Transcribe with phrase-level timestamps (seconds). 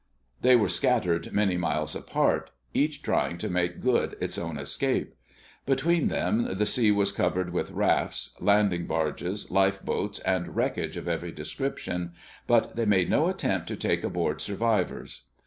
[0.41, 5.13] They were scattered many miles apart, each trying to make good its own escape.
[5.67, 11.31] Between them the sea was covered with rafts, landing barges, lifeboats and wreckage of every
[11.31, 12.13] description,
[12.47, 15.25] but they made no attempt to take aboard survivors.